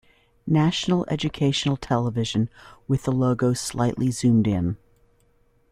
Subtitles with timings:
[0.47, 2.49] National Educational Television
[2.87, 4.77] with the logo slightly zoomed in.